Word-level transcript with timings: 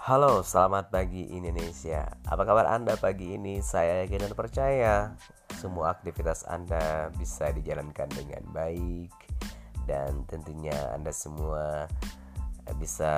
Halo, 0.00 0.40
selamat 0.40 0.88
pagi 0.88 1.28
Indonesia. 1.28 2.08
Apa 2.24 2.48
kabar 2.48 2.64
Anda 2.72 2.96
pagi 2.96 3.36
ini? 3.36 3.60
Saya 3.60 4.00
yakin 4.00 4.24
dan 4.24 4.32
percaya 4.32 5.12
semua 5.60 5.92
aktivitas 5.92 6.48
Anda 6.48 7.12
bisa 7.20 7.52
dijalankan 7.52 8.08
dengan 8.08 8.40
baik 8.48 9.12
dan 9.84 10.24
tentunya 10.24 10.72
Anda 10.96 11.12
semua 11.12 11.84
bisa 12.80 13.12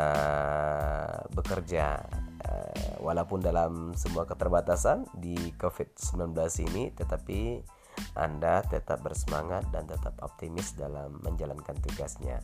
bekerja 1.31 2.03
eh, 2.51 2.99
walaupun 2.99 3.39
dalam 3.39 3.95
semua 3.95 4.27
keterbatasan 4.27 5.07
di 5.23 5.55
COVID-19 5.63 6.35
ini 6.67 6.91
tetapi 6.99 7.63
Anda 8.19 8.59
tetap 8.67 9.07
bersemangat 9.07 9.71
dan 9.71 9.87
tetap 9.87 10.19
optimis 10.19 10.75
dalam 10.75 11.15
menjalankan 11.23 11.79
tugasnya. 11.79 12.43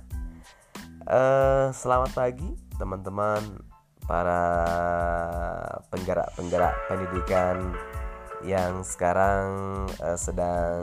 Uh, 1.10 1.74
selamat 1.74 2.14
pagi 2.14 2.54
teman-teman 2.78 3.42
para 4.08 4.42
penggerak-penggerak 5.92 6.74
pendidikan 6.88 7.76
yang 8.40 8.80
sekarang 8.80 9.46
uh, 10.00 10.16
sedang 10.16 10.80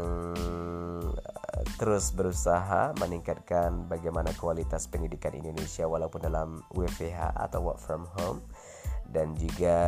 uh, 1.18 1.64
terus 1.82 2.14
berusaha 2.14 2.94
meningkatkan 3.02 3.90
bagaimana 3.90 4.30
kualitas 4.38 4.86
pendidikan 4.86 5.34
Indonesia 5.34 5.90
walaupun 5.90 6.22
dalam 6.22 6.62
WFH 6.78 7.34
atau 7.34 7.66
work 7.66 7.82
from 7.82 8.06
home 8.14 8.46
dan 9.10 9.34
juga 9.34 9.80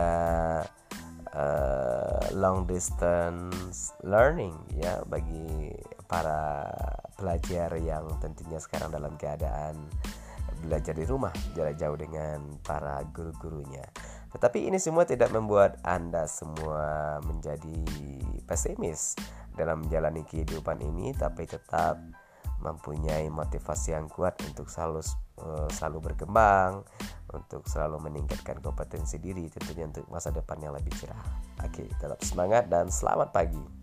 uh, 1.38 2.24
long 2.34 2.66
distance 2.66 3.94
learning 4.02 4.58
ya 4.82 5.06
bagi 5.06 5.76
para 6.10 6.66
pelajar 7.20 7.76
yang 7.78 8.08
tentunya 8.24 8.58
sekarang 8.58 8.90
dalam 8.90 9.14
keadaan 9.20 9.76
belajar 10.64 10.94
di 10.98 11.06
rumah 11.06 11.34
jarak 11.54 11.78
jauh 11.78 11.98
dengan 11.98 12.58
para 12.66 13.02
guru-gurunya. 13.14 13.86
Tetapi 14.34 14.68
ini 14.68 14.78
semua 14.78 15.08
tidak 15.08 15.32
membuat 15.32 15.80
Anda 15.82 16.28
semua 16.28 17.18
menjadi 17.24 17.84
pesimis 18.44 19.16
dalam 19.56 19.88
menjalani 19.88 20.22
kehidupan 20.28 20.84
ini, 20.84 21.16
tapi 21.16 21.48
tetap 21.50 21.98
mempunyai 22.62 23.30
motivasi 23.30 23.94
yang 23.94 24.10
kuat 24.10 24.38
untuk 24.46 24.66
selalu 24.70 25.02
uh, 25.42 25.70
selalu 25.70 26.12
berkembang, 26.12 26.82
untuk 27.34 27.66
selalu 27.70 28.10
meningkatkan 28.10 28.58
kompetensi 28.64 29.22
diri 29.22 29.52
tentunya 29.52 29.86
untuk 29.86 30.08
masa 30.10 30.34
depan 30.34 30.58
yang 30.62 30.74
lebih 30.74 30.94
cerah. 30.98 31.22
Oke, 31.62 31.86
tetap 32.00 32.20
semangat 32.26 32.66
dan 32.72 32.90
selamat 32.90 33.30
pagi. 33.30 33.77